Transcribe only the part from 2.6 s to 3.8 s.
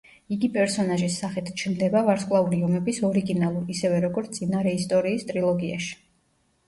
ომების ორიგინალურ,